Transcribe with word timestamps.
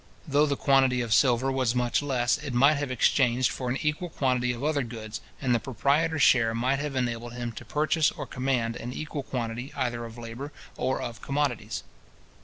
Though 0.27 0.47
the 0.47 0.57
quantity 0.57 1.01
of 1.01 1.13
silver 1.13 1.51
was 1.51 1.75
much 1.75 2.01
less, 2.01 2.39
it 2.39 2.55
might 2.55 2.77
have 2.77 2.89
exchanged 2.89 3.51
for 3.51 3.69
an 3.69 3.77
equal 3.83 4.09
quantity 4.09 4.51
of 4.51 4.63
other 4.63 4.81
goods, 4.81 5.21
and 5.39 5.53
the 5.53 5.59
proprietor's 5.59 6.23
share 6.23 6.55
might 6.55 6.79
have 6.79 6.95
enabled 6.95 7.33
him 7.33 7.51
to 7.51 7.65
purchase 7.65 8.09
or 8.09 8.25
command 8.25 8.75
an 8.77 8.93
equal 8.93 9.21
quantity 9.21 9.71
either 9.75 10.03
of 10.03 10.17
labour 10.17 10.51
or 10.75 10.99
of 11.03 11.21
commodities. 11.21 11.83